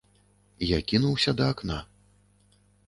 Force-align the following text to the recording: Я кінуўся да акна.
Я 0.69 0.79
кінуўся 0.93 1.31
да 1.43 1.53
акна. 1.57 1.77